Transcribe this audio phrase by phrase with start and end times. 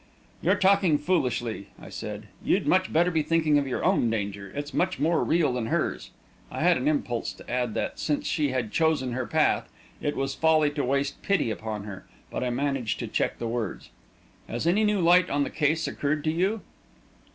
[0.41, 2.23] "You're talking foolishly," I said.
[2.43, 6.09] "You'd much better be thinking of your own danger; it's much more real than hers."
[6.49, 9.69] I had an impulse to add that, since she had chosen her path,
[10.01, 13.91] it was folly to waste pity upon her, but I managed to check the words.
[14.47, 16.61] "Has any new light on the case occurred to you?"